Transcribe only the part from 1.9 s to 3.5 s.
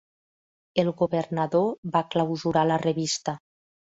va clausurar la revista.